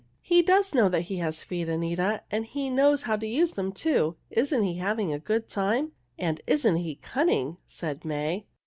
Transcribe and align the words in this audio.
"He 0.23 0.41
does 0.41 0.73
know 0.73 0.89
that 0.89 1.01
he 1.03 1.17
has 1.17 1.43
feet, 1.43 1.69
Anita, 1.69 2.23
and 2.31 2.47
he 2.47 2.71
knows 2.71 3.03
how 3.03 3.17
to 3.17 3.27
use 3.27 3.51
them, 3.51 3.71
too. 3.71 4.15
Isn't 4.31 4.63
he 4.63 4.77
having 4.79 5.13
a 5.13 5.19
good 5.19 5.47
time?" 5.47 5.91
"And 6.17 6.41
isn't 6.47 6.77
he 6.77 6.95
cunning?" 6.95 7.57
said 7.67 8.03
May. 8.03 8.47